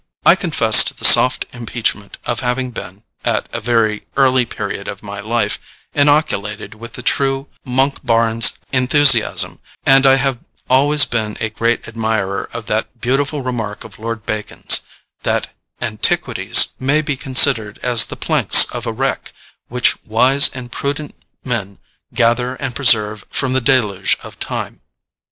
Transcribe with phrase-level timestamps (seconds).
[0.25, 5.03] I confess to the soft impeachment of having been, at a very early period of
[5.03, 5.59] my life,
[5.93, 12.65] inoculated with the true Monkbarns enthusiasm, and I have always been a great admirer of
[12.65, 14.79] that beautiful remark of Lord Bacon's,
[15.21, 19.31] that 'antiquities may be considered as the planks of a wreck
[19.67, 21.13] which wise and prudent
[21.43, 21.77] men
[22.11, 24.81] gather and preserve from the deluge of time.'